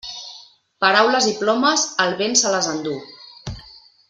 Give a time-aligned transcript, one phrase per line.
[0.85, 2.99] Paraules i plomes, el vent se les enduu.